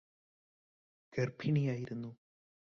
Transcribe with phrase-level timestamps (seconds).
[1.13, 2.11] ഗര്ഭിണിയായിരുന്നു